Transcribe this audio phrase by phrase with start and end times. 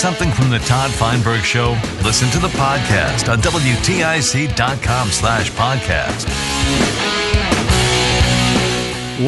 [0.00, 1.78] Something from the Todd Feinberg Show?
[2.02, 6.26] Listen to the podcast on WTIC.com slash podcast.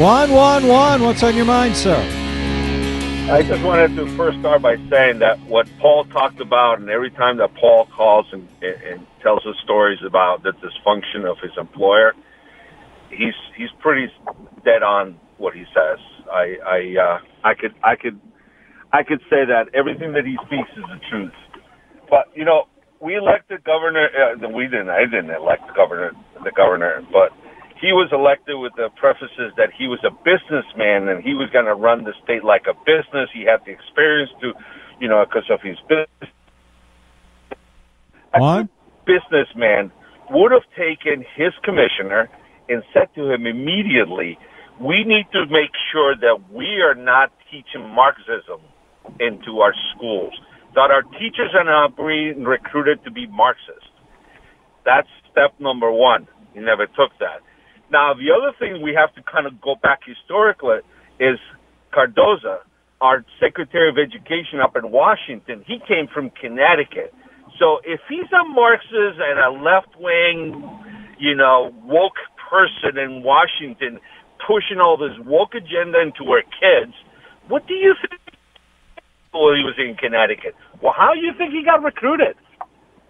[0.00, 1.02] One, one, one.
[1.02, 1.98] What's on your mind, sir?
[3.30, 7.10] I just wanted to first start by saying that what Paul talked about, and every
[7.10, 12.14] time that Paul calls and, and tells us stories about the dysfunction of his employer,
[13.10, 14.10] he's he's pretty
[14.64, 15.98] dead on what he says.
[16.32, 18.18] I I uh, I could I could
[18.92, 21.36] I could say that everything that he speaks is the truth.
[22.10, 22.68] But you know,
[23.00, 24.08] we elected governor.
[24.12, 24.90] Uh, we didn't.
[24.90, 26.12] I didn't elect the governor.
[26.44, 27.32] The governor, but
[27.80, 31.66] he was elected with the prefaces that he was a businessman and he was going
[31.66, 33.26] to run the state like a business.
[33.34, 34.54] He had the experience to,
[35.00, 36.30] you know, because of his business.
[38.34, 38.68] What?
[39.04, 39.90] businessman
[40.30, 42.30] would have taken his commissioner
[42.68, 44.38] and said to him immediately,
[44.80, 48.62] we need to make sure that we are not teaching Marxism
[49.20, 50.32] into our schools,
[50.74, 53.92] that our teachers are not being recruited to be Marxist.
[54.84, 56.26] That's step number one.
[56.54, 57.40] He never took that.
[57.90, 60.80] Now, the other thing we have to kind of go back historically
[61.20, 61.38] is
[61.92, 62.64] Cardona,
[63.00, 65.64] our Secretary of Education up in Washington.
[65.66, 67.12] He came from Connecticut.
[67.58, 70.56] So if he's a Marxist and a left wing,
[71.18, 72.16] you know, woke
[72.48, 74.00] person in Washington
[74.46, 76.94] pushing all this woke agenda into our kids,
[77.48, 78.21] what do you think?
[79.32, 80.54] Well, he was in Connecticut.
[80.80, 82.36] Well, how do you think he got recruited?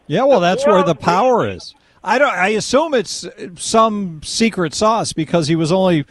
[0.07, 1.75] Yeah, well, that's where the power is.
[2.05, 2.35] I don't.
[2.35, 6.05] I assume it's some secret sauce because he was only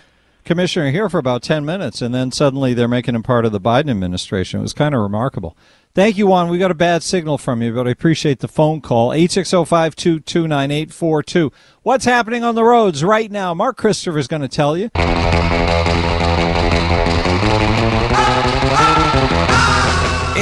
[0.45, 3.59] commissioner here for about ten minutes, and then suddenly they're making him part of the
[3.59, 4.59] Biden administration.
[4.59, 5.55] It was kind of remarkable.
[5.94, 6.49] Thank you, Juan.
[6.49, 9.11] We got a bad signal from you, but I appreciate the phone call.
[9.11, 11.51] Eight six zero five two two nine eight four two.
[11.83, 13.53] What's happening on the roads right now?
[13.53, 14.89] Mark Christopher is going to tell you.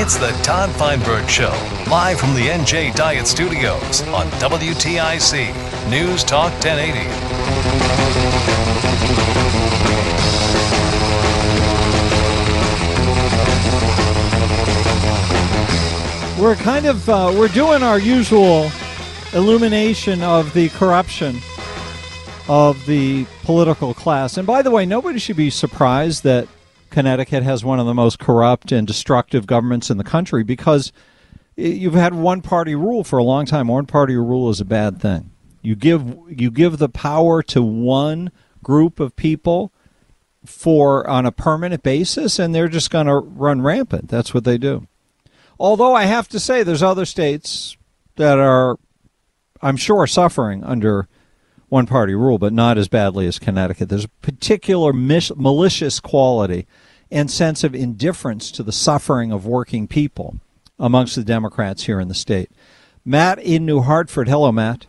[0.01, 1.51] It's the Todd Feinberg Show,
[1.91, 6.99] live from the NJ Diet Studios on WTIC News Talk 1080.
[16.41, 18.71] We're kind of uh, we're doing our usual
[19.33, 21.39] illumination of the corruption
[22.47, 24.37] of the political class.
[24.37, 26.47] And by the way, nobody should be surprised that
[26.89, 30.91] Connecticut has one of the most corrupt and destructive governments in the country because
[31.55, 33.67] you've had one party rule for a long time.
[33.67, 35.31] One party rule is a bad thing.
[35.61, 38.31] You give you give the power to one
[38.63, 39.71] group of people
[40.45, 44.07] for on a permanent basis and they're just going to run rampant.
[44.07, 44.87] That's what they do.
[45.59, 47.75] Although I have to say there's other states
[48.15, 48.77] that are
[49.61, 51.09] I'm sure suffering under
[51.69, 53.89] one party rule, but not as badly as Connecticut.
[53.89, 56.67] There's a particular mis- malicious quality
[57.11, 60.37] and sense of indifference to the suffering of working people
[60.79, 62.49] amongst the Democrats here in the state.
[63.05, 64.27] Matt in New Hartford.
[64.27, 64.85] Hello, Matt.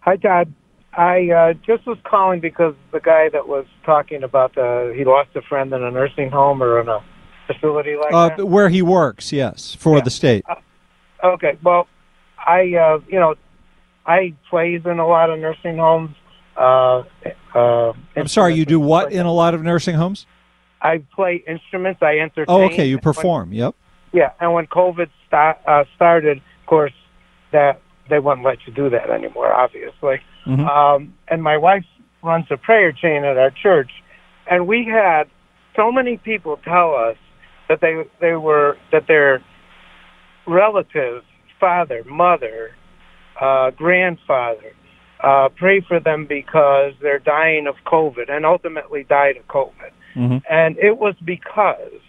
[0.00, 0.52] Hi, Todd.
[0.94, 5.30] I uh, just was calling because the guy that was talking about the, he lost
[5.34, 7.02] a friend in a nursing home or in a
[7.46, 8.46] facility like Uh, that.
[8.46, 10.44] where he works, yes, for the state.
[11.24, 11.86] Okay, well,
[12.36, 13.36] I uh, you know
[14.06, 16.16] I plays in a lot of nursing homes.
[16.56, 17.02] Uh,
[17.54, 20.26] uh, I'm sorry, you do what in a lot of nursing homes?
[20.80, 22.02] I play instruments.
[22.02, 22.46] I entertain.
[22.48, 23.52] Oh, okay, you And when- perform.
[23.52, 23.74] Yep.
[24.12, 26.92] Yeah, and when COVID uh, started, of course,
[27.52, 30.20] that they wouldn't let you do that anymore, obviously.
[30.46, 30.68] Mhm.
[30.68, 31.84] Um, and my wife
[32.22, 33.90] runs a prayer chain at our church,
[34.50, 35.28] and we had
[35.76, 37.16] so many people tell us
[37.68, 39.40] that they they were that their
[40.46, 41.24] relatives
[41.60, 42.72] father, mother,
[43.40, 44.72] uh, grandfather.
[45.20, 49.92] Uh, pray for them because they're dying of COVID and ultimately died of COVID.
[50.16, 50.38] Mm-hmm.
[50.50, 52.00] And it was because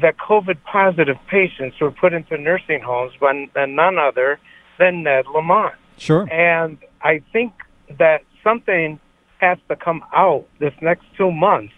[0.00, 4.38] that COVID positive patients were put into nursing homes by and none other
[4.78, 5.74] than Ned Lamont.
[5.96, 6.28] Sure.
[6.32, 7.52] And I think
[7.98, 8.98] that something
[9.38, 11.72] has to come out this next two months.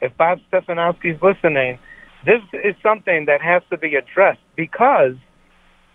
[0.00, 1.78] If Bob Stefanowski's listening,
[2.24, 5.14] this is something that has to be addressed because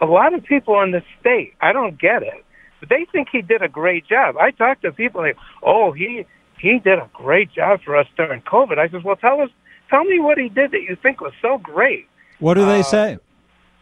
[0.01, 2.45] a lot of people in the state, I don't get it,
[2.79, 4.35] but they think he did a great job.
[4.37, 6.25] I talk to people like, oh, he
[6.59, 8.79] he did a great job for us during COVID.
[8.79, 9.49] I says, well, tell us,
[9.91, 12.07] tell me what he did that you think was so great.
[12.39, 13.17] What do they Uh, say?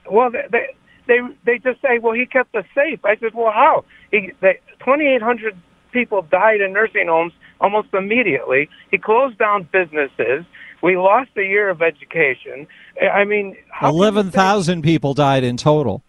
[0.09, 0.67] Well, they they
[1.07, 2.99] they, they just say, well, he kept us safe.
[3.05, 3.85] I said, well, how?
[4.11, 4.31] He,
[4.79, 5.55] 2,800
[5.91, 8.69] people died in nursing homes almost immediately.
[8.91, 10.45] He closed down businesses.
[10.81, 12.67] We lost a year of education.
[13.01, 16.03] I mean, how can you Eleven thousand people died in total.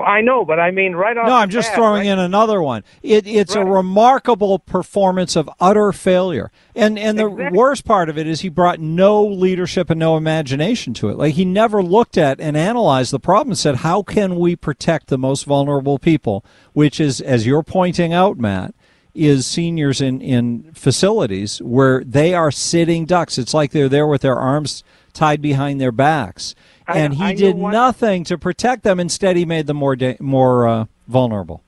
[0.00, 1.26] I know, but I mean, right off.
[1.26, 2.06] No, I'm just bat, throwing right?
[2.06, 2.82] in another one.
[3.02, 7.58] It, it's a remarkable performance of utter failure, and and the Exactly.
[7.58, 11.16] worst part of it is he brought no leadership and no imagination to it.
[11.18, 15.08] Like he never looked at and analyzed the problem and said, "How can we protect
[15.08, 18.74] the most vulnerable people?" Which is, as you're pointing out, Matt,
[19.14, 23.36] is seniors in in facilities where they are sitting ducks.
[23.36, 24.82] It's like they're there with their arms
[25.12, 26.54] tied behind their backs.
[26.86, 28.98] I- And he I did nothing to protect them.
[29.00, 31.62] Instead, he made them more da- more uh, vulnerable.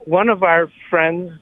[0.00, 1.32] one of our friends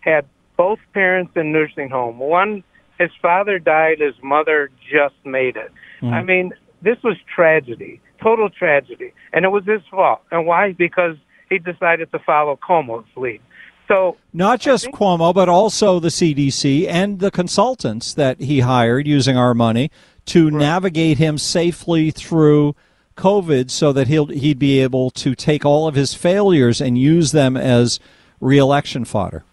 [0.00, 0.24] had
[0.56, 2.18] both parents in nursing home.
[2.18, 2.64] One,
[2.98, 5.70] his father died, his mother just made it.
[6.02, 6.52] I mean,
[6.82, 10.20] this was tragedy, total tragedy, and it was his fault.
[10.30, 10.72] And why?
[10.72, 11.16] Because
[11.50, 13.40] he decided to follow Cuomo's lead.
[13.88, 19.06] So Not just think- Cuomo, but also the CDC and the consultants that he hired
[19.06, 19.90] using our money
[20.26, 22.74] to navigate him safely through
[23.16, 27.32] COVID so that he'll he'd be able to take all of his failures and use
[27.32, 27.98] them as
[28.40, 29.44] reelection fodder.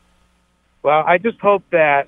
[0.83, 2.07] Well, I just hope that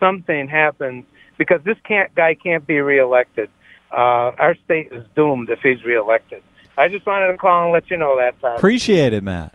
[0.00, 1.04] something happens
[1.38, 3.50] because this can't, guy can't be reelected.
[3.92, 6.42] Uh, our state is doomed if he's reelected.
[6.76, 8.58] I just wanted to call and let you know that, Todd.
[8.58, 9.54] Appreciate it, Matt.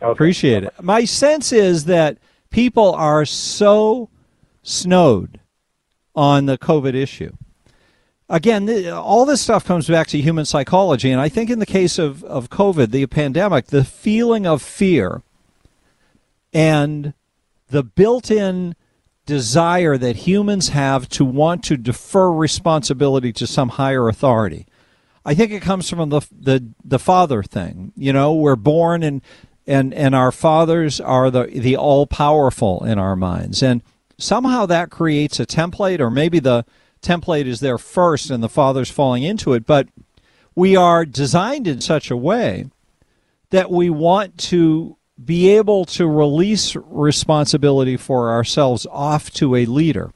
[0.00, 0.12] Okay.
[0.12, 0.72] Appreciate it.
[0.80, 2.18] My sense is that
[2.50, 4.08] people are so
[4.62, 5.40] snowed
[6.14, 7.32] on the COVID issue.
[8.28, 11.10] Again, all this stuff comes back to human psychology.
[11.10, 15.22] And I think in the case of, of COVID, the pandemic, the feeling of fear
[16.52, 17.12] and
[17.68, 18.76] the built in
[19.26, 24.66] desire that humans have to want to defer responsibility to some higher authority.
[25.24, 27.92] I think it comes from the the the father thing.
[27.96, 29.22] You know, we're born and
[29.66, 33.82] and and our fathers are the the all powerful in our minds, and
[34.18, 36.66] somehow that creates a template, or maybe the
[37.04, 39.66] template is there first and the father's falling into it.
[39.66, 39.88] But
[40.54, 42.66] we are designed in such a way
[43.50, 50.12] that we want to be able to release responsibility for ourselves off to a leader.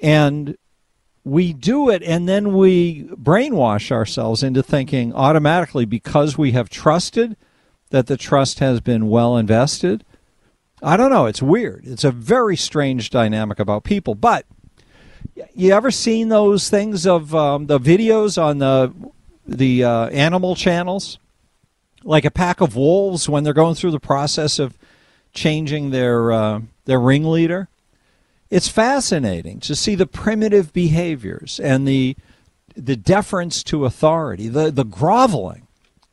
[0.00, 0.56] And
[1.22, 7.36] we do it and then we brainwash ourselves into thinking automatically because we have trusted
[7.90, 10.04] that the trust has been well invested.
[10.82, 11.26] I don't know.
[11.26, 11.86] It's weird.
[11.86, 14.14] It's a very strange dynamic about people.
[14.14, 14.46] But
[15.54, 18.92] you ever seen those things of um, the videos on the
[19.46, 21.18] the uh, animal channels,
[22.04, 24.78] like a pack of wolves when they're going through the process of
[25.32, 27.68] changing their uh, their ringleader?
[28.50, 32.16] It's fascinating to see the primitive behaviors and the
[32.76, 35.66] the deference to authority, the the groveling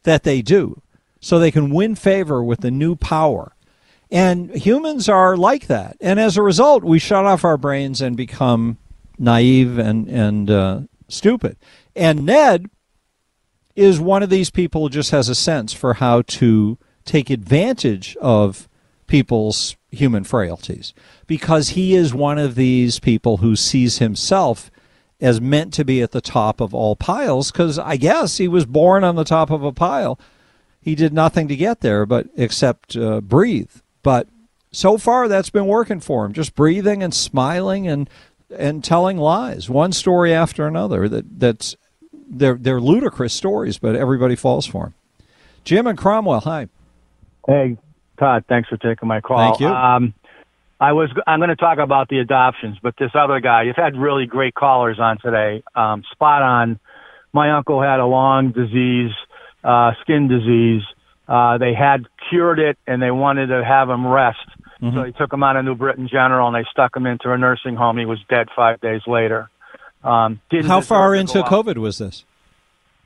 [0.04, 0.82] that they do,
[1.20, 3.54] so they can win favor with the new power.
[4.10, 8.16] And humans are like that, and as a result, we shut off our brains and
[8.16, 8.78] become
[9.18, 11.58] naive and and uh, stupid.
[11.96, 12.70] And Ned
[13.76, 18.18] is one of these people who just has a sense for how to take advantage
[18.18, 18.68] of
[19.06, 20.94] people's human frailties
[21.28, 24.70] because he is one of these people who sees himself
[25.20, 28.66] as meant to be at the top of all piles because I guess he was
[28.66, 30.20] born on the top of a pile.
[30.82, 33.72] He did nothing to get there but except uh, breathe.
[34.04, 34.28] But
[34.72, 38.10] so far that's been working for him, just breathing and smiling and
[38.56, 41.08] and telling lies, one story after another.
[41.10, 41.76] That that's
[42.30, 44.94] they're they're ludicrous stories, but everybody falls for him.
[45.64, 46.68] Jim and Cromwell, hi.
[47.46, 47.78] Hey,
[48.20, 49.38] Todd, thanks for taking my call.
[49.38, 49.68] Thank you.
[49.68, 50.14] Um,
[50.80, 53.98] I was I'm going to talk about the adoptions, but this other guy, you've had
[53.98, 55.64] really great callers on today.
[55.76, 56.80] Um, spot on.
[57.34, 59.12] My uncle had a long disease,
[59.64, 60.84] uh, skin disease.
[61.28, 64.40] Uh, they had cured it, and they wanted to have him rest.
[64.82, 64.96] Mm-hmm.
[64.96, 67.38] So they took him out of New Britain General, and they stuck him into a
[67.38, 67.98] nursing home.
[67.98, 69.50] He was dead five days later.
[70.04, 71.42] Um, How far into.
[71.42, 72.24] COVID was this?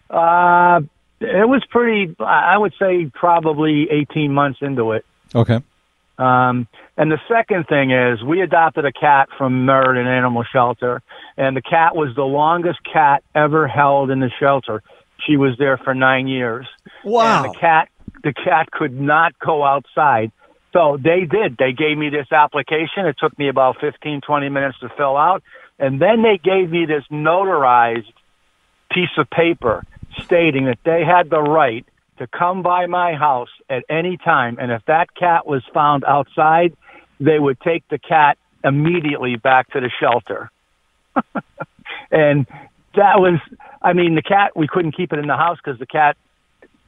[0.09, 0.81] Uh,
[1.21, 2.15] It was pretty.
[2.19, 5.05] I would say probably 18 months into it.
[5.33, 5.61] Okay.
[6.17, 11.01] Um, and the second thing is we adopted a cat from Meriden Animal Shelter,
[11.37, 14.83] and the cat was the longest cat ever held in the shelter.
[15.25, 16.67] She was there for nine years.
[17.03, 17.43] Wow.
[17.43, 17.89] And the cat,
[18.23, 20.31] the cat could not go outside.
[20.73, 21.57] So they did.
[21.57, 23.05] They gave me this application.
[23.05, 25.43] It took me about 15, 20 minutes to fill out.
[25.79, 28.13] And then they gave me this notarized
[28.91, 29.85] piece of paper
[30.23, 31.85] stating that they had the right
[32.19, 34.57] to come by my house at any time.
[34.59, 36.75] And if that cat was found outside,
[37.19, 40.51] they would take the cat immediately back to the shelter.
[42.11, 42.45] and
[42.95, 43.39] that was,
[43.81, 46.15] I mean, the cat, we couldn't keep it in the house because the cat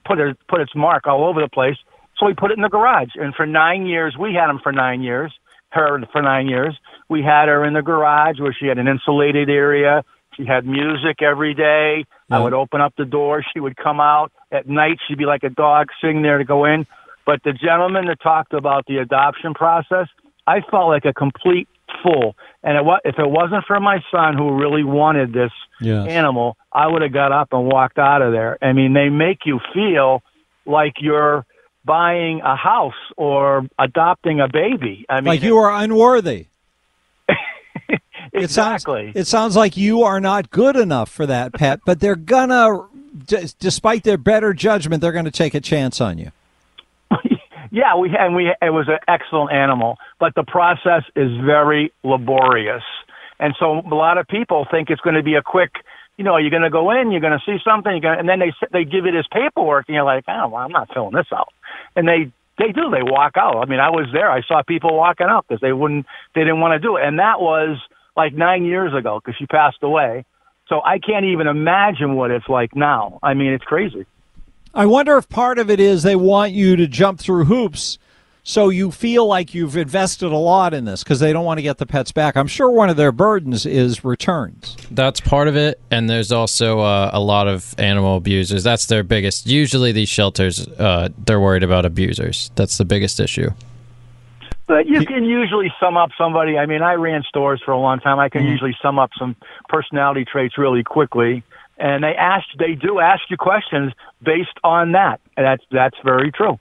[0.06, 1.78] put it, put its mark all over the place.
[2.18, 3.10] So we put it in the garage.
[3.16, 5.34] And for nine years, we had him for nine years,
[5.70, 6.78] her for nine years.
[7.10, 10.04] We had her in the garage where she had an insulated area.
[10.38, 12.06] She had music every day.
[12.32, 13.44] I would open up the door.
[13.54, 14.98] She would come out at night.
[15.08, 16.88] She'd be like a dog sitting there to go in.
[17.26, 20.08] But the gentleman that talked about the adoption process,
[20.48, 21.68] I felt like a complete
[22.02, 22.36] fool.
[22.64, 26.08] And it, if it wasn't for my son who really wanted this Yes.
[26.08, 28.58] animal, I would have got up and walked out of there.
[28.62, 30.22] I mean, they make you feel
[30.66, 31.46] like you're
[31.86, 35.06] buying a house or adopting a baby.
[35.10, 36.48] I mean, like you are unworthy.
[38.34, 39.12] exactly.
[39.16, 42.88] It sounds like you are not good enough for that pet, but they're gonna,
[43.26, 46.32] d- despite their better judgment, they're gonna take a chance on you.
[47.74, 52.84] Yeah, we and we it was an excellent animal, but the process is very laborious,
[53.40, 55.72] and so a lot of people think it's going to be a quick.
[56.16, 58.30] You know, you're going to go in, you're going to see something, you're going and
[58.30, 61.16] then they they give you this paperwork, and you're like, oh, well, I'm not filling
[61.16, 61.52] this out,
[61.96, 63.58] and they they do, they walk out.
[63.58, 66.60] I mean, I was there, I saw people walking out because they wouldn't, they didn't
[66.60, 67.80] want to do it, and that was
[68.16, 70.26] like nine years ago because she passed away.
[70.68, 73.20] So I can't even imagine what it's like now.
[73.22, 74.06] I mean, it's crazy.
[74.74, 77.98] I wonder if part of it is they want you to jump through hoops
[78.44, 81.62] so you feel like you've invested a lot in this because they don't want to
[81.62, 82.36] get the pets back.
[82.36, 84.76] I'm sure one of their burdens is returns.
[84.92, 88.64] That's part of it, and there's also uh, a lot of animal abusers.
[88.64, 89.48] That's their biggest.
[89.48, 92.52] Usually, these shelters, uh, they're worried about abusers.
[92.56, 93.50] That's the biggest issue.
[94.68, 96.58] But you can usually sum up somebody.
[96.58, 98.20] I mean, I ran stores for a long time.
[98.20, 99.36] I can usually sum up some
[99.68, 101.44] personality traits really quickly.
[101.78, 105.20] And they ask, they do ask you questions based on that.
[105.36, 106.60] And that's that's very true.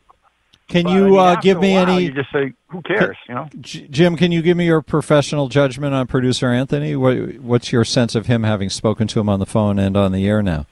[0.72, 2.04] Can But, I you mean, uh, give me while, any?
[2.04, 3.18] You just say, who cares?
[3.28, 3.48] You know.
[3.60, 6.96] J- Jim, can you give me your professional judgment on producer Anthony?
[6.96, 10.12] What, what's your sense of him having spoken to him on the phone and on
[10.12, 10.64] the air now?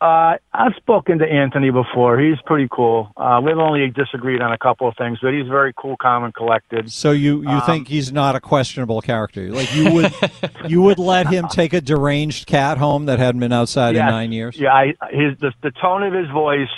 [0.00, 2.18] Uh, I've spoken to Anthony before.
[2.18, 3.10] He's pretty cool.
[3.16, 6.34] Uh, we've only disagreed on a couple of things, but he's very cool, calm, and
[6.34, 6.92] collected.
[6.92, 9.48] So you, you Um, think he's not a questionable character?
[9.50, 10.12] Like you would
[10.68, 14.30] you would let him take a deranged cat home that hadn't been outside in nine
[14.32, 14.58] years?
[14.58, 16.68] Yeah, I, his the, the tone of his voice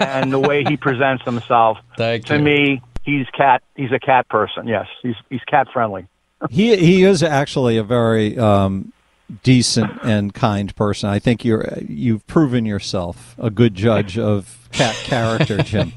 [0.00, 1.76] and the way he presents himself.
[1.98, 2.42] Thank to you.
[2.42, 3.62] me, he's cat.
[3.76, 4.66] He's a cat person.
[4.68, 6.06] Yes, he's he's cat friendly.
[6.48, 8.92] He he is actually a very um,
[9.42, 11.08] decent and kind person.
[11.08, 15.92] I think you're you've proven yourself a good judge of cat character, Jim.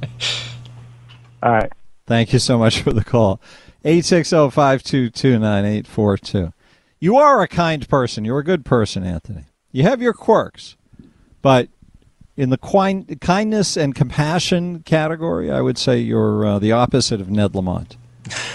[1.44, 1.72] All right.
[2.06, 3.42] Thank you so much for the call.
[3.84, 6.54] 860-522-9842.
[7.00, 8.26] You are a kind person.
[8.26, 9.46] You're a good person, Anthony.
[9.72, 10.78] You have your quirks,
[11.42, 11.70] but
[12.36, 17.30] in the quine, kindness and compassion category, I would say you're uh, the opposite of
[17.30, 17.98] Ned Lamont.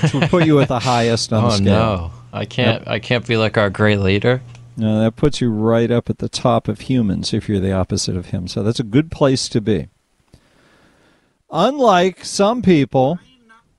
[0.03, 1.65] Which would put you at the highest on oh the scale.
[1.65, 2.87] no, I can't.
[2.87, 4.43] I can't be like our great leader.
[4.83, 8.17] No, that puts you right up at the top of humans if you're the opposite
[8.17, 8.49] of him.
[8.49, 9.87] So that's a good place to be.
[11.53, 13.21] Unlike some people,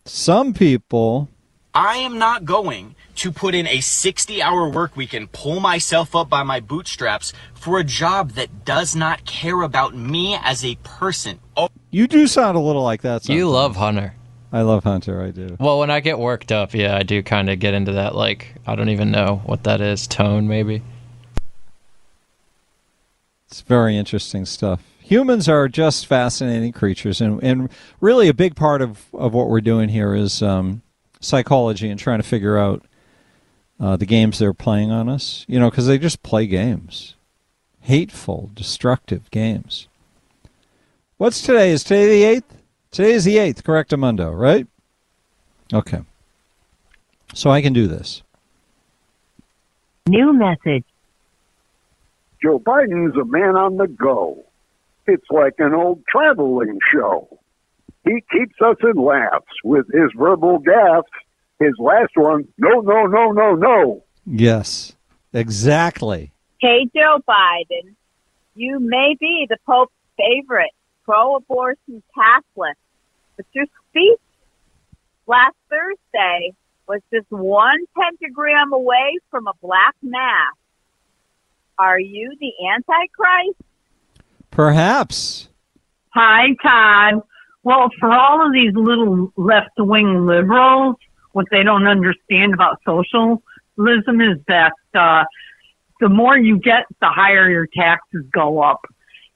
[0.05, 1.27] some people
[1.73, 6.15] I am not going to put in a 60 hour work week and pull myself
[6.15, 10.75] up by my bootstraps for a job that does not care about me as a
[10.85, 11.41] person.
[11.57, 13.27] Oh, You do sound a little like that.
[13.27, 14.13] You love Hunter.
[14.53, 15.21] I love Hunter.
[15.21, 15.57] I do.
[15.59, 18.15] Well, when I get worked up, yeah, I do kind of get into that.
[18.15, 20.07] Like, I don't even know what that is.
[20.07, 20.81] Tone, maybe.
[23.53, 24.81] It's very interesting stuff.
[25.01, 27.69] Humans are just fascinating creatures, and, and
[28.01, 30.81] really a big part of, of what we're doing here is um,
[31.19, 32.83] psychology and trying to figure out
[33.79, 35.45] uh, the games they're playing on us.
[35.47, 37.13] You know, because they just play games,
[37.81, 39.87] hateful, destructive games.
[41.17, 41.69] What's today?
[41.69, 42.57] Is today the eighth?
[42.89, 44.65] Today is the eighth, correct, Amundo, right?
[45.71, 46.01] Okay.
[47.35, 48.23] So I can do this.
[50.07, 50.85] New message.
[52.43, 54.43] Joe Biden's a man on the go.
[55.07, 57.39] It's like an old traveling show.
[58.03, 61.03] He keeps us in laughs with his verbal gaffes.
[61.59, 64.03] His last one, no, no, no, no, no.
[64.25, 64.93] Yes,
[65.31, 66.33] exactly.
[66.59, 67.95] Hey, Joe Biden,
[68.55, 70.71] you may be the Pope's favorite
[71.05, 72.77] pro-abortion Catholic.
[73.37, 74.19] But your speech
[75.27, 76.51] last Thursday
[76.87, 80.55] was just one pentagram away from a black mass.
[81.77, 83.59] Are you the Antichrist?
[84.51, 85.49] Perhaps.
[86.13, 87.23] Hi, Todd.
[87.63, 90.95] Well, for all of these little left wing liberals,
[91.31, 95.23] what they don't understand about socialism is that uh,
[95.99, 98.81] the more you get, the higher your taxes go up.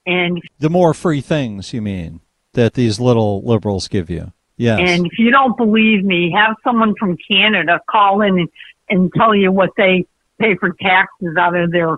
[0.06, 2.22] And The more free things, you mean,
[2.54, 4.34] that these little liberals give you.
[4.60, 4.80] Yes.
[4.82, 8.50] and if you don't believe me, have someone from Canada call in and,
[8.90, 10.08] and tell you what they
[10.40, 11.98] pay for taxes out of their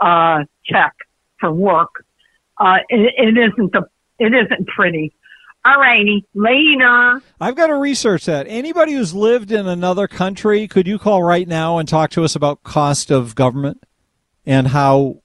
[0.00, 0.94] uh, check
[1.38, 2.04] for work.
[2.58, 3.82] Uh, it, it isn't the
[4.18, 5.14] it isn't pretty.
[5.64, 7.22] All righty, later.
[7.38, 8.46] I've got to research that.
[8.48, 12.34] Anybody who's lived in another country, could you call right now and talk to us
[12.34, 13.84] about cost of government
[14.46, 15.20] and how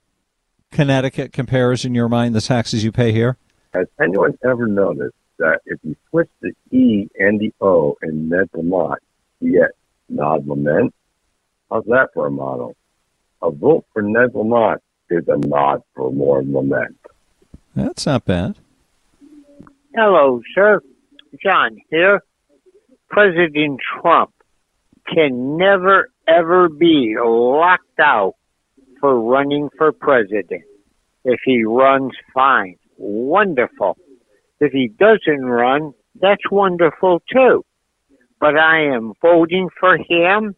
[0.72, 3.38] Connecticut compares in your mind the taxes you pay here?
[3.72, 8.50] Has anyone ever noticed that if you switch the E and the O in Ned
[8.52, 9.00] Lamont,
[9.40, 9.70] you get
[10.10, 10.94] nod lament?
[11.70, 12.76] How's that for a model?
[13.46, 16.98] A vote for Ned Lamont is a nod for more lament.
[17.76, 18.56] That's not bad.
[19.94, 20.80] Hello, sir.
[21.40, 22.22] John here.
[23.08, 24.32] President Trump
[25.06, 28.34] can never, ever be locked out
[29.00, 30.64] for running for president.
[31.24, 32.76] If he runs, fine.
[32.96, 33.96] Wonderful.
[34.58, 37.64] If he doesn't run, that's wonderful too.
[38.40, 40.56] But I am voting for him,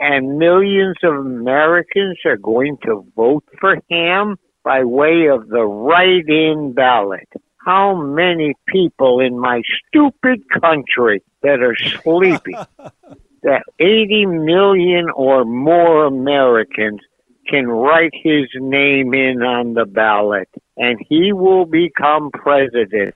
[0.00, 6.28] and millions of Americans are going to vote for him by way of the write
[6.28, 7.28] in ballot.
[7.64, 12.56] How many people in my stupid country that are sleeping
[13.42, 17.00] that 80 million or more Americans
[17.46, 23.14] can write his name in on the ballot and he will become president.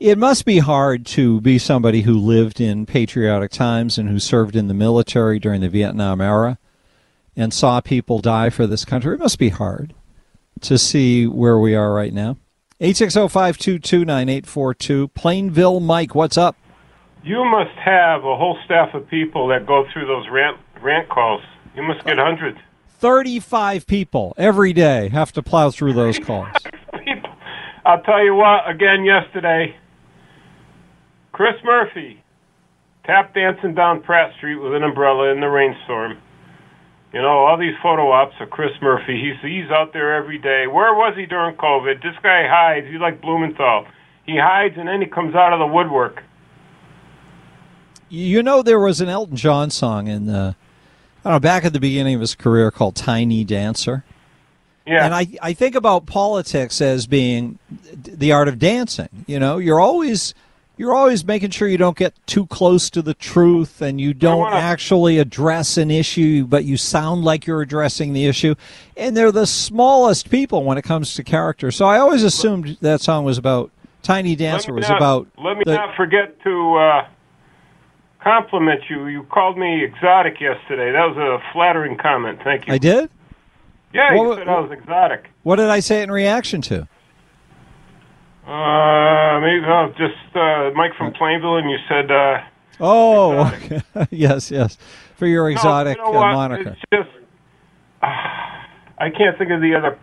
[0.00, 4.56] It must be hard to be somebody who lived in patriotic times and who served
[4.56, 6.58] in the military during the Vietnam era
[7.36, 9.12] and saw people die for this country.
[9.12, 9.92] It must be hard
[10.62, 12.38] to see where we are right now.
[12.80, 15.12] 860-522-9842.
[15.12, 16.56] Plainville Mike, what's up?
[17.22, 21.42] You must have a whole staff of people that go through those rant rant calls.
[21.76, 22.56] You must get hundreds.
[22.88, 26.48] 35 people every day have to plow through those calls.
[27.84, 28.66] I'll tell you what.
[28.66, 29.76] Again, yesterday,
[31.32, 32.22] Chris Murphy
[33.04, 36.18] tap dancing down Pratt Street with an umbrella in the rainstorm.
[37.12, 39.20] You know, all these photo ops of Chris Murphy.
[39.20, 40.66] He's he's out there every day.
[40.66, 42.02] Where was he during COVID?
[42.02, 42.86] This guy hides.
[42.86, 43.86] He's like Blumenthal.
[44.24, 46.22] He hides and then he comes out of the woodwork.
[48.08, 50.56] You know, there was an Elton John song in the,
[51.24, 54.04] I don't know, back at the beginning of his career called Tiny Dancer.
[54.86, 55.04] Yeah.
[55.04, 57.60] And I, I think about politics as being
[57.92, 59.08] the art of dancing.
[59.26, 60.34] You know, you're always
[60.80, 64.38] you're always making sure you don't get too close to the truth and you don't
[64.38, 68.54] wanna- actually address an issue, but you sound like you're addressing the issue.
[68.96, 71.70] And they're the smallest people when it comes to character.
[71.70, 73.70] So I always assumed that song was about
[74.02, 77.04] Tiny Dancer was not- about Let me the- not forget to uh,
[78.24, 79.06] compliment you.
[79.08, 80.92] You called me exotic yesterday.
[80.92, 82.40] That was a flattering comment.
[82.42, 82.72] Thank you.
[82.72, 83.10] I did?
[83.92, 85.28] Yeah, you What- said I was exotic.
[85.42, 86.88] What did I say in reaction to?
[88.50, 92.10] Uh, maybe uh, just uh, Mike from Plainville, and you said.
[92.10, 92.38] Uh,
[92.80, 93.54] Oh,
[94.10, 94.78] yes, yes.
[95.16, 96.70] For your exotic no, you know uh, moniker.
[96.70, 97.10] It's just
[98.02, 99.98] I can't think of the other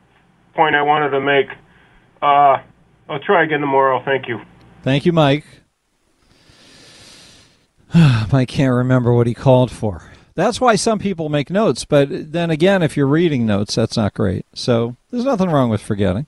[0.53, 1.47] point I wanted to make.
[2.21, 2.57] Uh,
[3.10, 4.01] I'll try again tomorrow.
[4.05, 4.41] Thank you.
[4.83, 5.45] Thank you, Mike.
[8.31, 10.12] Mike can't remember what he called for.
[10.36, 14.13] That's why some people make notes, but then again, if you're reading notes, that's not
[14.13, 14.45] great.
[14.53, 16.27] So there's nothing wrong with forgetting.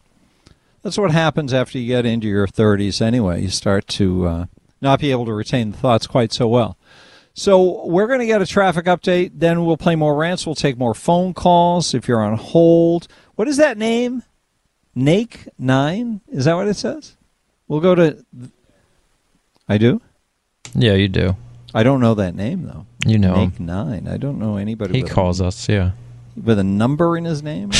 [0.81, 3.41] That's what happens after you get into your 30s anyway.
[3.41, 4.45] You start to uh,
[4.81, 6.77] not be able to retain the thoughts quite so well.
[7.33, 9.31] So we're going to get a traffic update.
[9.35, 10.45] Then we'll play more rants.
[10.45, 13.07] We'll take more phone calls if you're on hold.
[13.35, 14.23] What is that name?
[14.95, 16.21] Nake Nine?
[16.29, 17.15] Is that what it says?
[17.67, 18.25] We'll go to.
[19.67, 20.01] I do.
[20.73, 21.37] Yeah, you do.
[21.73, 22.85] I don't know that name though.
[23.05, 23.65] You know Nake him.
[23.67, 24.07] Nine.
[24.07, 24.93] I don't know anybody.
[24.93, 25.91] He with a- calls us, yeah.
[26.41, 27.71] with a number in his name.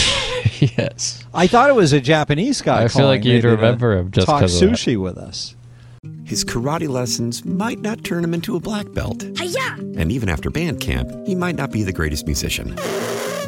[0.78, 1.24] yes.
[1.34, 2.84] I thought it was a Japanese guy.
[2.84, 4.76] I feel like you'd maybe remember him just talk 'cause of that.
[4.78, 5.56] sushi with us.
[6.24, 9.24] His karate lessons might not turn him into a black belt.
[9.24, 12.76] And even after band camp, he might not be the greatest musician.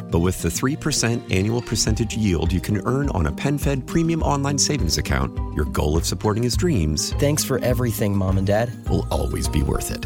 [0.09, 4.57] But with the 3% annual percentage yield you can earn on a PenFed premium online
[4.57, 8.73] savings account, your goal of supporting his dreams Thanks for everything, Mom and Dad.
[8.89, 10.05] will always be worth it.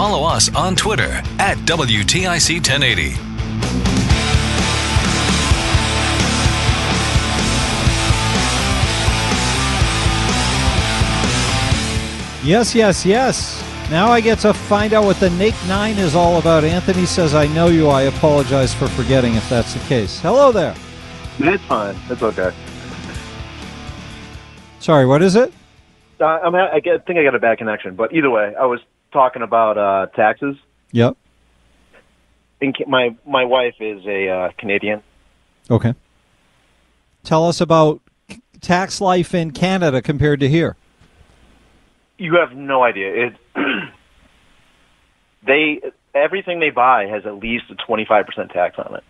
[0.00, 3.02] Follow us on Twitter at WTIC 1080.
[12.42, 13.90] Yes, yes, yes.
[13.90, 16.64] Now I get to find out what the Nake 9 is all about.
[16.64, 17.88] Anthony says, I know you.
[17.88, 20.18] I apologize for forgetting if that's the case.
[20.20, 20.74] Hello there.
[21.40, 21.94] It's fine.
[22.08, 22.56] It's okay.
[24.78, 25.52] Sorry, what is it?
[26.18, 28.80] Uh, I'm, I think I got a bad connection, but either way, I was
[29.12, 30.56] talking about uh, taxes.
[30.92, 31.16] Yep.
[32.60, 35.02] In, my my wife is a uh, Canadian.
[35.70, 35.94] Okay.
[37.22, 38.00] Tell us about
[38.60, 40.76] tax life in Canada compared to here.
[42.18, 43.28] You have no idea.
[43.28, 43.36] It
[45.46, 45.80] they
[46.14, 49.04] everything they buy has at least a 25 percent tax on it.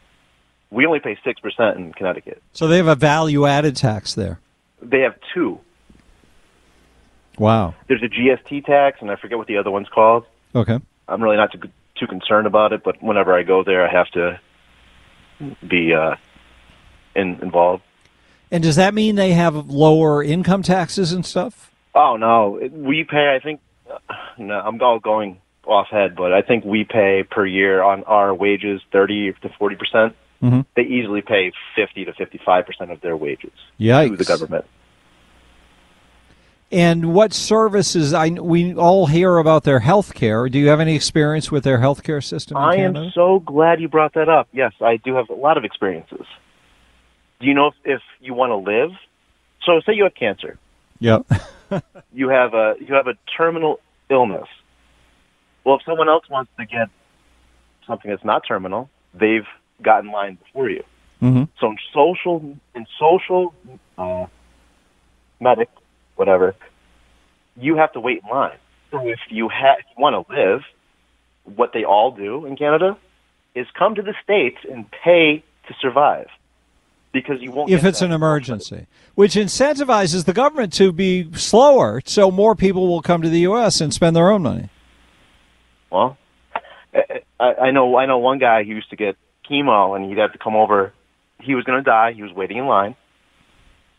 [0.70, 2.42] We only pay six percent in Connecticut.
[2.52, 4.38] So they have a value added tax there.
[4.80, 5.60] They have two.
[7.40, 7.74] Wow.
[7.88, 10.26] There's a GST tax, and I forget what the other one's called.
[10.54, 10.78] Okay.
[11.08, 11.60] I'm really not too
[11.98, 14.40] too concerned about it, but whenever I go there, I have to
[15.66, 16.16] be uh,
[17.14, 17.82] in, involved.
[18.50, 21.72] And does that mean they have lower income taxes and stuff?
[21.94, 23.34] Oh no, we pay.
[23.34, 23.60] I think
[24.36, 28.34] no, I'm all going off head, but I think we pay per year on our
[28.34, 30.14] wages thirty to forty percent.
[30.42, 30.66] Mhm.
[30.76, 34.66] They easily pay fifty to fifty-five percent of their wages to the government.
[36.72, 38.14] And what services?
[38.14, 40.48] I we all hear about their health care.
[40.48, 43.06] Do you have any experience with their health care system in I Canada?
[43.06, 44.48] am so glad you brought that up.
[44.52, 46.24] Yes, I do have a lot of experiences.
[47.40, 48.90] Do you know if, if you want to live?
[49.64, 50.58] So, say you have cancer.
[51.00, 51.26] Yep.
[52.12, 53.78] You have a you have a terminal
[54.10, 54.48] illness.
[55.64, 56.88] Well, if someone else wants to get
[57.86, 59.46] something that's not terminal, they've
[59.80, 60.82] got in line before you.
[61.22, 61.44] mm-hmm.
[61.60, 63.54] So in social in social
[63.96, 64.26] uh,
[65.38, 65.68] medic
[66.20, 66.54] whatever,
[67.56, 68.58] you have to wait in line.
[68.90, 70.60] So if you ha- if you want to live,
[71.44, 72.98] what they all do in Canada
[73.54, 76.28] is come to the states and pay to survive
[77.12, 77.70] because you won't.
[77.70, 82.86] If get it's an emergency, which incentivizes the government to be slower, so more people
[82.86, 83.80] will come to the U.S.
[83.80, 84.68] and spend their own money.
[85.90, 86.18] Well,
[86.94, 89.16] I, I I know I know one guy who used to get
[89.50, 90.92] chemo and he'd have to come over.
[91.40, 92.12] He was going to die.
[92.12, 92.94] He was waiting in line.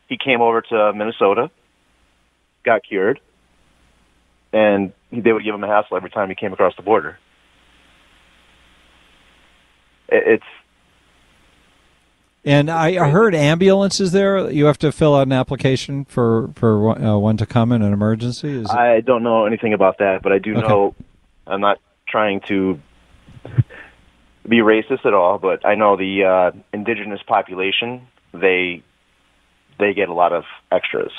[0.07, 1.49] He came over to Minnesota,
[2.63, 3.19] got cured,
[4.53, 7.17] and they would give him a hassle every time he came across the border.
[10.09, 10.43] It's
[12.43, 14.49] And I I heard ambulances there.
[14.51, 17.81] You have to fill out an application for for one- uh, one to come in
[17.81, 18.49] an emergency.
[18.49, 20.67] Is it- I don't know anything about that, but I do Okay.
[20.67, 20.95] know.
[21.47, 22.79] I'm not trying to
[24.47, 28.81] be racist at all, but I know the uh, indigenous population they
[29.77, 31.11] they get a lot of extras.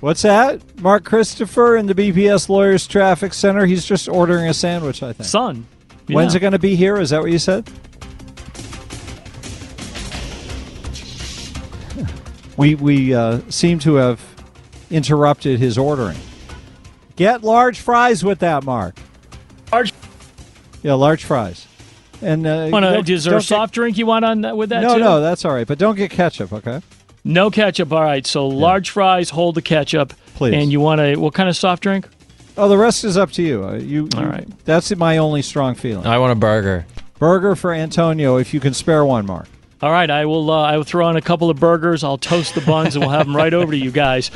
[0.00, 0.60] What's that?
[0.80, 3.66] Mark Christopher in the BPS Lawyers Traffic Center.
[3.66, 5.28] He's just ordering a sandwich, I think.
[5.28, 5.66] Son.
[6.08, 6.96] When's it going to be here?
[6.98, 7.68] Is that what you said?
[12.56, 14.20] We we uh, seem to have
[14.90, 16.18] interrupted his ordering.
[17.14, 18.98] Get large fries with that, Mark.
[19.72, 19.92] Large.
[20.82, 21.66] Yeah, large fries.
[22.20, 24.40] And uh, Want a, don't- is there a don't get- soft drink you want on
[24.40, 25.00] that, with that no, too?
[25.00, 25.68] no, that's all right.
[25.68, 26.80] But don't get ketchup, okay?
[27.28, 27.92] No ketchup.
[27.92, 28.26] All right.
[28.26, 30.14] So large fries, hold the ketchup.
[30.34, 30.54] Please.
[30.54, 32.08] And you want a what kind of soft drink?
[32.56, 33.64] Oh, the rest is up to you.
[33.64, 34.48] Uh, you All you- right.
[34.64, 36.06] That's my only strong feeling.
[36.06, 36.86] I want a burger.
[37.18, 39.46] Burger for Antonio, if you can spare one, Mark.
[39.82, 40.10] All right.
[40.10, 40.50] I will.
[40.50, 42.02] Uh, I will throw on a couple of burgers.
[42.02, 44.30] I'll toast the buns, and we'll have them right over to you guys.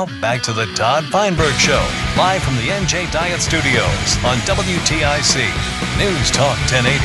[0.00, 1.86] Now, back to the Todd Feinberg Show,
[2.16, 5.36] live from the NJ Diet Studios on WTIC
[5.98, 6.96] News Talk 1080.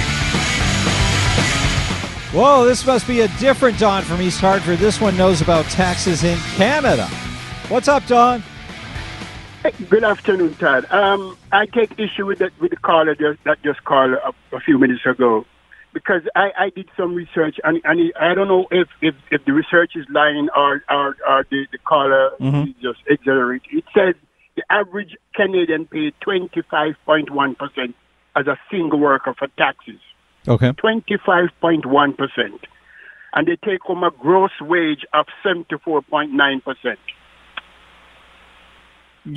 [2.37, 4.79] Whoa, this must be a different Don from East Hartford.
[4.79, 7.07] This one knows about taxes in Canada.
[7.67, 8.41] What's up, Don?
[9.89, 10.89] Good afternoon, Todd.
[10.89, 14.61] Um, I take issue with the, with the caller just, that just called a, a
[14.61, 15.45] few minutes ago
[15.95, 19.53] because I, I did some research and, and I don't know if, if, if the
[19.53, 22.67] research is lying or, or, or the, the caller Mhm.
[22.69, 23.79] is just exaggerating.
[23.79, 24.13] It says
[24.57, 27.93] the average Canadian paid 25.1%
[28.35, 30.01] as a single worker for taxes.
[30.45, 30.71] Okay.
[30.71, 32.59] 25.1%.
[33.33, 36.97] And they take home a gross wage of 74.9%.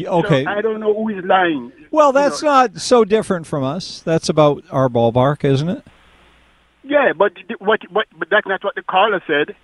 [0.06, 0.44] Okay.
[0.44, 1.72] So I don't know who is lying.
[1.92, 4.00] Well, that's not so different from us.
[4.02, 5.84] That's about our ballpark, isn't it?
[6.88, 9.54] Yeah, but what, what, but that's not what the caller said.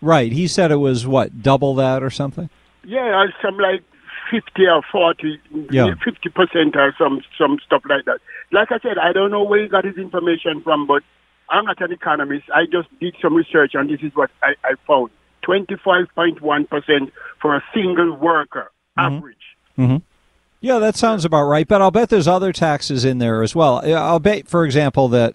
[0.00, 0.32] Right.
[0.32, 2.48] He said it was what, double that or something?
[2.84, 3.82] Yeah, some like
[4.30, 5.94] 50 or 40, Yeah.
[6.06, 8.18] 50% or some, some stuff like that.
[8.50, 11.02] Like I said, I don't know where he got his information from, but
[11.50, 12.44] I'm not an economist.
[12.54, 15.10] I just did some research and this is what I, I found.
[15.46, 17.10] 25.1%
[17.42, 19.36] for a single worker, average.
[19.78, 19.98] Mm-hmm.
[20.60, 21.68] Yeah, that sounds about right.
[21.68, 23.82] But I'll bet there's other taxes in there as well.
[23.84, 25.34] I'll bet, for example, that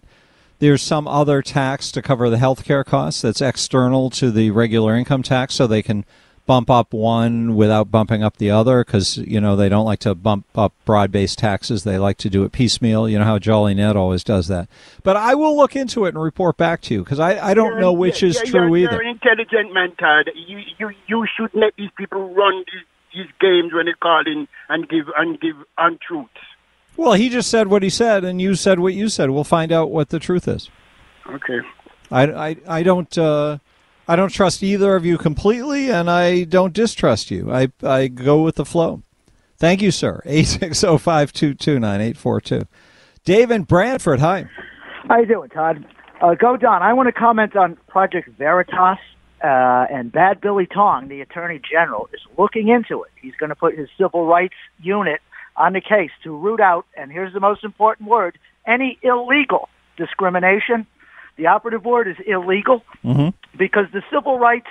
[0.59, 4.95] there's some other tax to cover the health care costs that's external to the regular
[4.95, 6.05] income tax, so they can
[6.45, 10.15] bump up one without bumping up the other because you know they don't like to
[10.15, 11.83] bump up broad-based taxes.
[11.83, 13.07] They like to do it piecemeal.
[13.07, 14.67] You know how Jolly Ned always does that.
[15.03, 17.73] But I will look into it and report back to you because I, I don't
[17.73, 18.91] You're- know which is yeah, true you're, either.
[18.93, 20.31] You're an intelligent man, Todd.
[20.35, 24.47] You, you, you should let these people run these, these games when they call in
[24.69, 26.31] and give and give untruths.
[26.99, 29.29] Well, he just said what he said, and you said what you said.
[29.29, 30.69] We'll find out what the truth is.
[31.27, 31.61] Okay.
[32.11, 33.59] I, I, I don't uh,
[34.05, 37.53] I don't trust either of you completely, and I don't distrust you.
[37.53, 39.01] I, I go with the flow.
[39.57, 40.21] Thank you, sir.
[40.25, 42.63] Eight six zero five two two nine eight four two.
[43.23, 44.19] Dave in Branford.
[44.19, 44.49] Hi.
[45.07, 45.85] How you doing, Todd?
[46.19, 46.83] Uh, go Don.
[46.83, 48.99] I want to comment on Project Veritas
[49.41, 53.11] uh, and Bad Billy Tong, the Attorney General, is looking into it.
[53.21, 55.21] He's going to put his civil rights unit
[55.59, 60.87] on the case to root out, and here's the most important word, any illegal discrimination.
[61.37, 63.29] The operative word is illegal Mm-hmm.
[63.57, 64.67] because the civil rights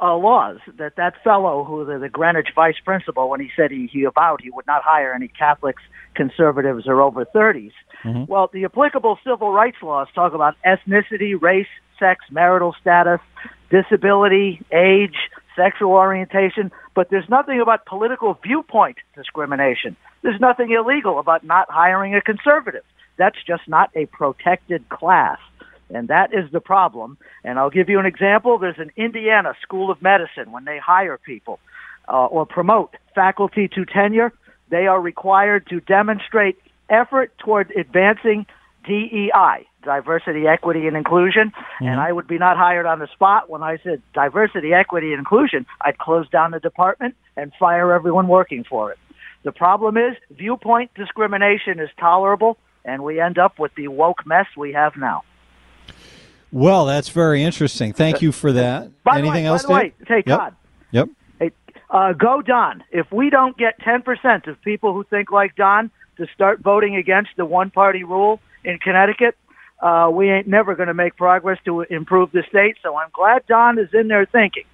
[0.00, 3.88] uh, laws that that fellow who the, the Greenwich vice principal when he said he,
[3.92, 5.82] he avowed he would not hire any Catholics,
[6.14, 7.72] conservatives, or over 30s.
[8.28, 11.66] Well, the applicable civil rights laws talk about ethnicity, race,
[11.98, 13.20] sex, marital status,
[13.70, 15.16] disability, age,
[15.58, 19.96] sexual orientation, but there's nothing about political viewpoint discrimination.
[20.22, 22.84] There's nothing illegal about not hiring a conservative.
[23.18, 25.38] That's just not a protected class.
[25.90, 27.18] And that is the problem.
[27.44, 28.58] And I'll give you an example.
[28.58, 31.58] There's an Indiana School of Medicine when they hire people
[32.08, 34.32] uh, or promote faculty to tenure,
[34.70, 38.46] they are required to demonstrate effort toward advancing
[38.88, 41.52] DEI, diversity, equity, and inclusion.
[41.80, 45.18] And I would be not hired on the spot when I said diversity, equity, and
[45.18, 45.66] inclusion.
[45.82, 48.98] I'd close down the department and fire everyone working for it.
[49.44, 54.46] The problem is viewpoint discrimination is tolerable, and we end up with the woke mess
[54.56, 55.22] we have now.
[56.50, 57.92] Well, that's very interesting.
[57.92, 58.90] Thank you for that.
[59.04, 60.54] By Anything way, else, by the way, hey, Yep.
[60.90, 61.08] Yep.
[61.38, 61.50] Hey,
[61.90, 62.82] uh, go Don.
[62.90, 67.30] If we don't get 10% of people who think like Don to start voting against
[67.36, 69.36] the one party rule in Connecticut,
[69.80, 72.76] uh, we ain't never going to make progress to improve the state.
[72.82, 74.64] So I'm glad Don is in there thinking.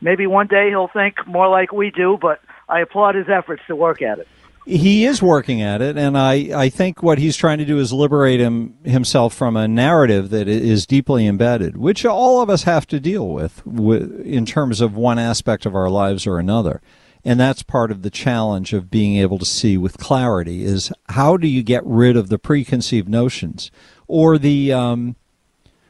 [0.00, 3.76] Maybe one day he'll think more like we do, but I applaud his efforts to
[3.76, 4.28] work at it.
[4.64, 7.92] He is working at it, and I, I think what he's trying to do is
[7.92, 12.86] liberate him himself from a narrative that is deeply embedded, which all of us have
[12.88, 16.80] to deal with, with in terms of one aspect of our lives or another.
[17.24, 21.36] And that's part of the challenge of being able to see with clarity is how
[21.36, 23.70] do you get rid of the preconceived notions
[24.08, 25.16] or the um,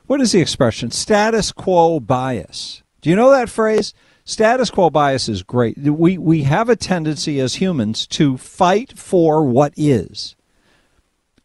[0.07, 0.91] what is the expression?
[0.91, 2.83] Status quo bias.
[3.01, 3.95] Do you know that phrase?
[4.25, 5.79] Status quo bias is great.
[5.79, 10.37] We we have a tendency as humans to fight for what is.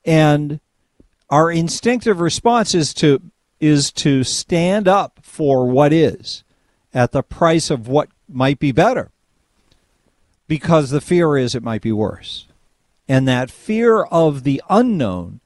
[0.04, 0.60] And
[1.30, 3.22] our instinctive response is to
[3.60, 6.44] is to stand up for what is
[6.94, 9.12] at the price of what might be better.
[10.48, 12.48] Because the fear is it might be worse.
[13.08, 15.40] And that fear of the unknown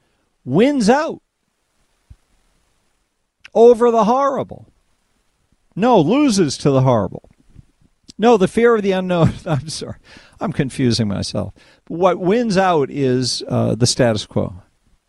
[0.44, 1.20] wins out
[3.54, 4.66] over the horrible.
[5.74, 7.28] No, loses to the horrible.
[8.18, 9.32] No, the fear of the unknown.
[9.46, 9.96] I'm sorry.
[10.40, 11.54] I'm confusing myself.
[11.88, 14.54] What wins out is uh, the status quo.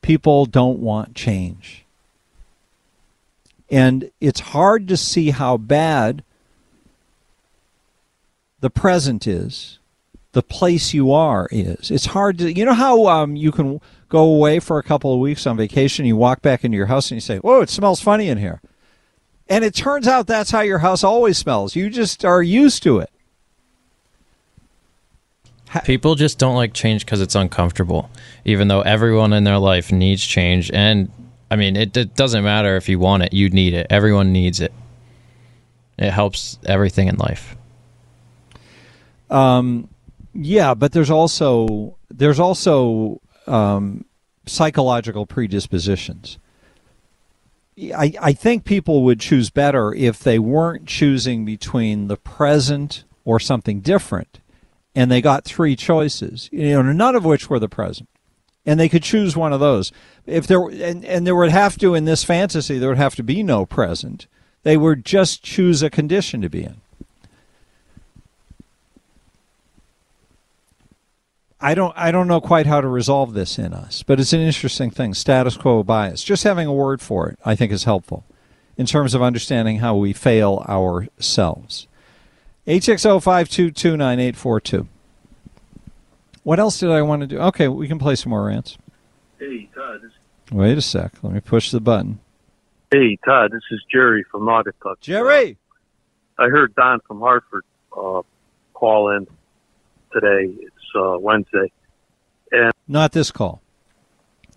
[0.02, 1.86] People don't want change.
[3.70, 6.24] And it's hard to see how bad
[8.60, 9.80] the present is,
[10.34, 11.90] the place you are is.
[11.90, 15.20] It's hard to, you know how um, you can go away for a couple of
[15.20, 18.02] weeks on vacation, you walk back into your house and you say, Whoa, it smells
[18.02, 18.62] funny in here.
[19.48, 21.76] And it turns out that's how your house always smells.
[21.76, 23.10] You just are used to it.
[25.84, 28.10] People just don't like change because it's uncomfortable,
[28.46, 30.70] even though everyone in their life needs change.
[30.72, 31.12] And
[31.50, 33.88] I mean, it, it doesn't matter if you want it, you need it.
[33.90, 34.72] Everyone needs it.
[35.98, 37.56] It helps everything in life.
[39.32, 39.90] Um,
[40.34, 44.06] yeah, but there's also there's also um,
[44.46, 46.38] psychological predispositions.
[47.78, 53.40] I, I think people would choose better if they weren't choosing between the present or
[53.40, 54.40] something different,
[54.94, 58.10] and they got three choices, you know, none of which were the present,
[58.66, 59.92] and they could choose one of those.
[60.26, 63.24] If there and, and there would have to in this fantasy there would have to
[63.24, 64.28] be no present.
[64.64, 66.83] They would just choose a condition to be in.
[71.64, 74.42] I don't I don't know quite how to resolve this in us, but it's an
[74.42, 75.14] interesting thing.
[75.14, 76.22] Status quo bias.
[76.24, 78.26] Just having a word for it, I think, is helpful
[78.78, 81.88] in terms of understanding how we fail ourselves.
[82.68, 83.22] HX05229842.
[83.22, 84.88] 522
[86.44, 87.40] What else did I want to do?
[87.40, 88.78] Okay, we can play some more rants.
[89.40, 90.02] Hey, Todd.
[90.02, 90.12] This-
[90.52, 91.14] Wait a sec.
[91.24, 92.20] Let me push the button.
[92.92, 93.52] hey, Todd.
[93.52, 95.00] This is Jerry from Naugatuck.
[95.00, 95.58] Jerry!
[96.38, 97.64] I heard Don from Hartford
[97.98, 98.22] uh,
[98.74, 99.28] call in
[100.12, 100.54] today.
[100.96, 101.72] Uh, Wednesday.
[102.52, 103.62] And Not this call.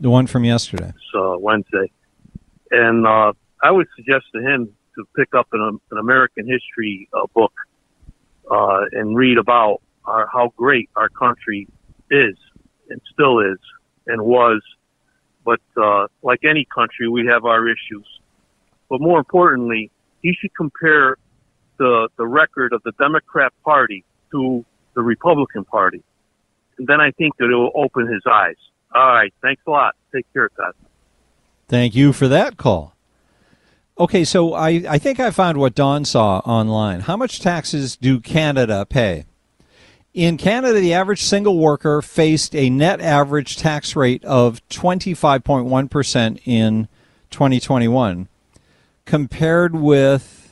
[0.00, 0.92] The one from yesterday.
[1.14, 1.90] uh, Wednesday.
[2.70, 7.26] And uh, I would suggest to him to pick up an, an American history uh,
[7.34, 7.52] book
[8.50, 11.66] uh, and read about our, how great our country
[12.10, 12.36] is
[12.90, 13.58] and still is
[14.06, 14.62] and was.
[15.44, 18.06] But uh, like any country, we have our issues.
[18.90, 19.90] But more importantly,
[20.22, 21.16] he should compare
[21.78, 26.02] the the record of the Democrat Party to the Republican Party,
[26.78, 28.56] then I think that it will open his eyes.
[28.94, 29.94] All right, thanks a lot.
[30.14, 30.74] Take care, Todd.
[31.68, 32.94] Thank you for that call.
[33.98, 37.00] Okay, so I, I think I found what Don saw online.
[37.00, 39.24] How much taxes do Canada pay?
[40.12, 46.88] In Canada, the average single worker faced a net average tax rate of 25.1% in
[47.30, 48.28] 2021,
[49.04, 50.45] compared with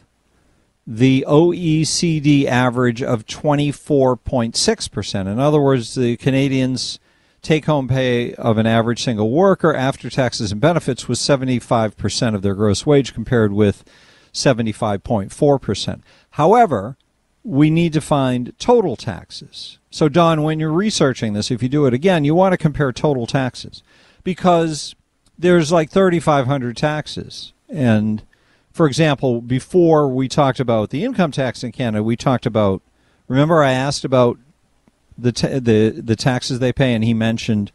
[0.87, 5.20] the OECD average of 24.6%.
[5.20, 6.99] In other words, the Canadians'
[7.40, 12.42] take home pay of an average single worker after taxes and benefits was 75% of
[12.42, 13.85] their gross wage compared with
[14.33, 16.03] 75.4%.
[16.31, 16.97] However,
[17.44, 19.79] we need to find total taxes.
[19.90, 22.90] So, Don, when you're researching this, if you do it again, you want to compare
[22.92, 23.83] total taxes
[24.25, 24.94] because
[25.38, 27.53] there's like 3,500 taxes.
[27.68, 28.23] And
[28.75, 32.83] for example, before we talked about the income tax in Canada, we talked about.
[33.29, 34.37] Remember, I asked about
[35.17, 37.71] the the the taxes they pay, and he mentioned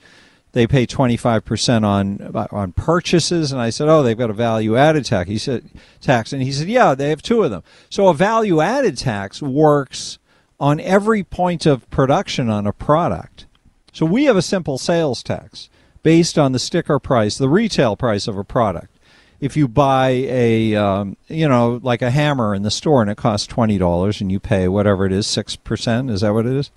[0.52, 4.76] they pay 25 percent on on purchases, and I said, oh, they've got a value
[4.76, 5.30] added tax.
[5.30, 5.70] He said
[6.02, 7.64] tax, and he said, yeah, they have two of them.
[7.90, 10.20] So a value added tax works
[10.60, 13.46] on every point of production on a product.
[13.94, 15.70] So we have a simple sales tax
[16.04, 18.99] based on the sticker price, the retail price of a product
[19.40, 23.18] if you buy a um, you know like a hammer in the store and it
[23.18, 26.54] costs twenty dollars and you pay whatever it is six percent is that what it
[26.54, 26.72] is?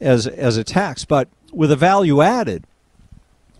[0.00, 2.64] As as a tax but with a value added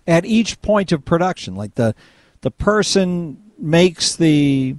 [0.07, 1.95] at each point of production like the
[2.43, 4.77] the person makes the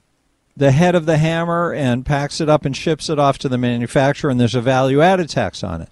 [0.58, 3.58] the head of the hammer and packs it up and ships it off to the
[3.58, 5.90] manufacturer and there's a value added tax on it.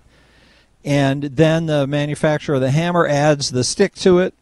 [0.85, 4.33] And then the manufacturer of the hammer adds the stick to it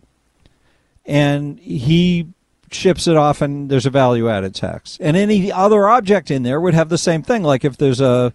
[1.05, 2.27] and he
[2.73, 4.97] ships it off and there's a value added tax.
[5.01, 8.33] And any other object in there would have the same thing, like if there's a,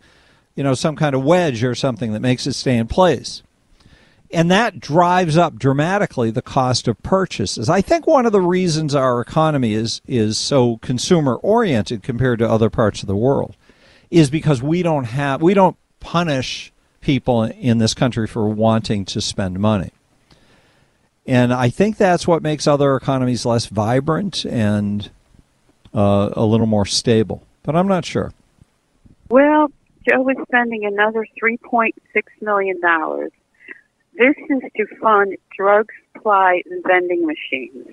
[0.55, 3.43] you know, some kind of wedge or something that makes it stay in place.
[4.32, 7.70] And that drives up dramatically the cost of purchases.
[7.70, 12.51] I think one of the reasons our economy is is so consumer oriented compared to
[12.51, 13.57] other parts of the world
[14.11, 19.20] is because we don't have we don't punish people in this country for wanting to
[19.20, 19.91] spend money.
[21.26, 25.10] And I think that's what makes other economies less vibrant and
[25.92, 27.42] uh, a little more stable.
[27.62, 28.32] But I'm not sure.
[29.28, 29.72] Well,
[30.08, 31.92] Joe is spending another $3.6
[32.40, 32.80] million.
[34.16, 37.88] This is to fund drug supply vending machines.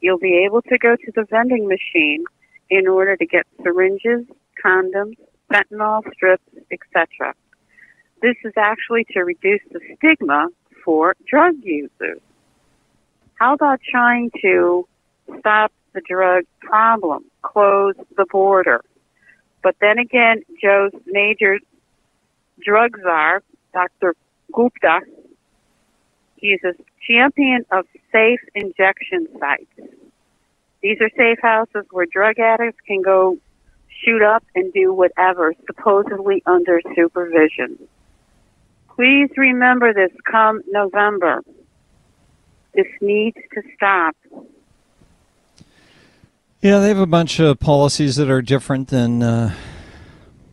[0.00, 2.24] You'll be able to go to the vending machine
[2.68, 4.26] in order to get syringes,
[4.62, 5.16] condoms,
[5.50, 7.34] fentanyl strips, etc.
[8.20, 10.48] This is actually to reduce the stigma
[10.84, 12.20] for drug users.
[13.36, 14.88] How about trying to
[15.38, 18.82] stop the drug problem, close the border?
[19.62, 21.58] But then again, Joe's major
[22.64, 23.42] drug czar,
[23.74, 24.14] Dr.
[24.52, 25.00] Gupta,
[26.36, 26.72] he's a
[27.06, 29.92] champion of safe injection sites.
[30.82, 33.38] These are safe houses where drug addicts can go
[34.02, 37.78] shoot up and do whatever, supposedly under supervision.
[38.94, 41.42] Please remember this come November.
[42.76, 44.14] This needs to stop.
[46.60, 49.54] Yeah, they have a bunch of policies that are different than, uh,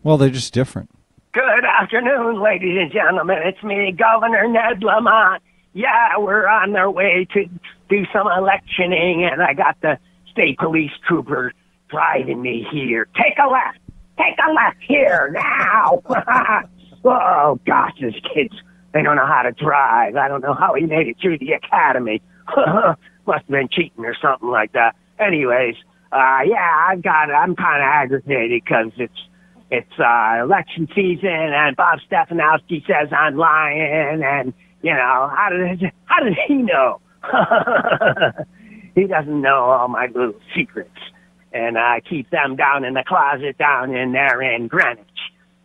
[0.03, 0.89] well, they're just different.
[1.33, 3.39] Good afternoon, ladies and gentlemen.
[3.43, 5.43] It's me, Governor Ned Lamont.
[5.73, 7.45] Yeah, we're on our way to
[7.89, 9.97] do some electioning, and I got the
[10.31, 11.51] state police trooper
[11.89, 13.07] driving me here.
[13.15, 13.79] Take a left.
[14.17, 16.01] Take a left here now.
[17.03, 18.55] oh gosh, this kid's
[18.93, 20.15] they don't know how to drive.
[20.15, 22.21] I don't know how he made it through the academy.
[23.25, 24.95] Must have been cheating or something like that.
[25.19, 25.75] Anyways,
[26.11, 27.31] uh, yeah, I've got.
[27.31, 29.27] I'm kind of aggravated because it's
[29.71, 35.91] it's uh, election season, and Bob Stefanowski says I'm lying, and you know how did
[36.05, 36.99] how did he know?
[38.95, 40.99] he doesn't know all my little secrets,
[41.51, 45.07] and I keep them down in the closet down in there in Greenwich.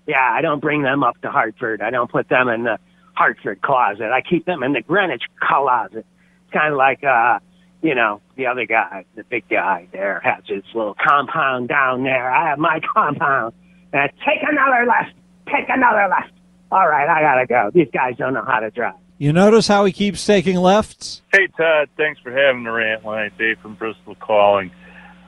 [0.06, 1.82] Yeah, I don't bring them up to Hartford.
[1.82, 2.78] I don't put them in the
[3.18, 4.12] Hartford closet.
[4.12, 6.06] I keep them in the Greenwich closet.
[6.44, 7.40] It's kind of like, uh,
[7.82, 12.30] you know, the other guy, the big guy there has his little compound down there.
[12.30, 13.54] I have my compound.
[13.92, 15.16] Uh, take another left.
[15.46, 16.32] Take another left.
[16.70, 17.70] All right, I gotta go.
[17.74, 18.94] These guys don't know how to drive.
[19.16, 21.22] You notice how he keeps taking lefts?
[21.32, 21.88] Hey, Todd.
[21.96, 23.32] Thanks for having the rant line.
[23.36, 24.70] Dave from Bristol calling.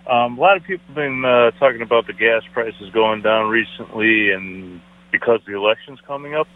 [0.09, 3.49] Um, a lot of people have been uh, talking about the gas prices going down
[3.49, 4.81] recently, and
[5.11, 6.47] because the election's coming up,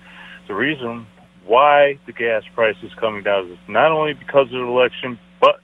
[0.46, 1.06] the reason
[1.46, 5.60] why the gas price is coming down is not only because of the election, but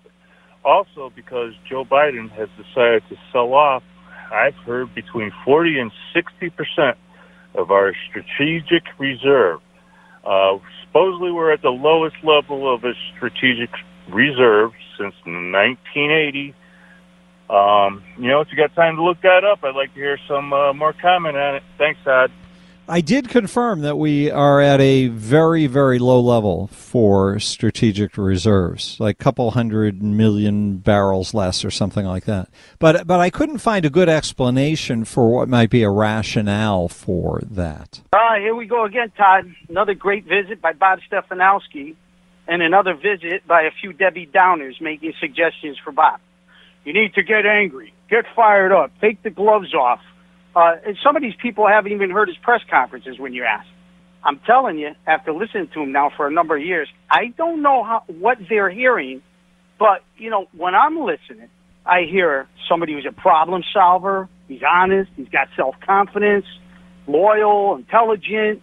[0.64, 3.83] also because Joe Biden has decided to sell off.
[4.33, 6.99] I've heard between 40 and 60 percent
[7.55, 9.61] of our strategic reserve.
[10.24, 13.70] Uh, supposedly, we're at the lowest level of a strategic
[14.09, 16.55] reserve since 1980
[17.51, 20.18] um, you know, if you got time to look that up, I'd like to hear
[20.28, 21.62] some uh, more comment on it.
[21.78, 22.31] Thanks, Todd.
[22.89, 28.97] I did confirm that we are at a very, very low level for strategic reserves,
[28.99, 32.49] like a couple hundred million barrels less or something like that.
[32.81, 37.41] But but I couldn't find a good explanation for what might be a rationale for
[37.49, 38.01] that.
[38.12, 39.55] Ah, uh, here we go again, Todd.
[39.68, 41.95] Another great visit by Bob Stefanowski,
[42.49, 46.20] and another visit by a few Debbie Downers making suggestions for Bob.
[46.85, 50.01] You need to get angry, get fired up, take the gloves off.
[50.55, 53.66] Uh, and some of these people haven't even heard his press conferences when you ask.
[54.22, 57.62] I'm telling you, after listening to him now for a number of years, I don't
[57.62, 59.22] know how, what they're hearing,
[59.78, 61.48] but you know, when I'm listening,
[61.86, 64.28] I hear somebody who's a problem solver.
[64.48, 65.11] He's honest.
[65.16, 66.44] He's got self confidence,
[67.07, 68.62] loyal, intelligent.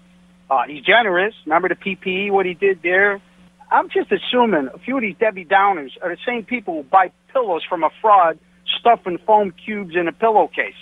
[0.49, 1.33] Uh, he's generous.
[1.45, 3.21] Remember the PPE, what he did there?
[3.69, 7.11] I'm just assuming a few of these Debbie Downers are the same people who buy
[7.33, 8.39] pillows from a fraud,
[8.79, 10.75] stuffing foam cubes in a pillowcase.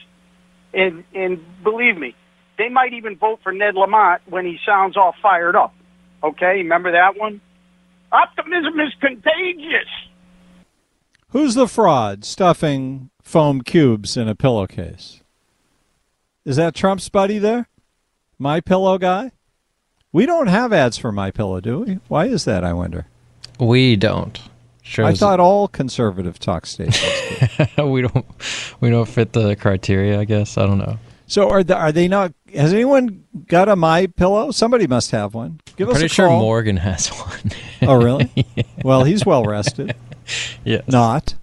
[0.75, 2.15] And and believe me,
[2.57, 5.73] they might even vote for Ned Lamont when he sounds all fired up.
[6.23, 7.41] Okay, remember that one?
[8.11, 9.89] Optimism is contagious.
[11.29, 15.21] Who's the fraud stuffing foam cubes in a pillowcase?
[16.45, 17.67] Is that Trump's buddy there?
[18.37, 19.31] My pillow guy?
[20.11, 21.99] We don't have ads for My Pillow, do we?
[22.07, 22.63] Why is that?
[22.63, 23.07] I wonder.
[23.59, 24.39] We don't.
[24.87, 27.03] Shows I thought all conservative talk stations.
[27.77, 28.25] we don't.
[28.79, 30.19] We don't fit the criteria.
[30.19, 30.99] I guess I don't know.
[31.25, 32.33] So are the, are they not?
[32.53, 34.51] Has anyone got a My Pillow?
[34.51, 35.59] Somebody must have one.
[35.75, 36.29] Give I'm us pretty a call.
[36.29, 37.51] sure Morgan has one.
[37.81, 38.29] oh, really?
[38.55, 38.63] yeah.
[38.83, 39.95] Well, he's well rested.
[40.63, 40.87] yes.
[40.87, 41.33] Not.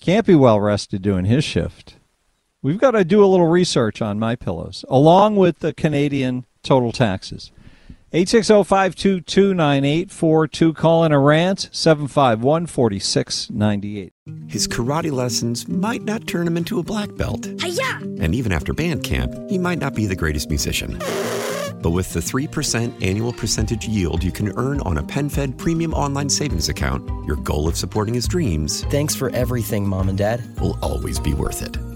[0.00, 1.96] Can't be well rested doing his shift.
[2.62, 6.92] We've got to do a little research on My Pillows, along with the Canadian total
[6.92, 7.50] taxes.
[8.14, 10.76] 860-522-9842.
[10.76, 14.10] Call in a rant, 751-4698.
[14.46, 17.48] His karate lessons might not turn him into a black belt.
[17.60, 17.98] Hi-ya!
[18.20, 20.96] And even after band camp, he might not be the greatest musician.
[21.82, 26.30] But with the 3% annual percentage yield you can earn on a PenFed premium online
[26.30, 30.40] savings account, your goal of supporting his dreams Thanks for everything, Mom and Dad.
[30.60, 31.76] will always be worth it.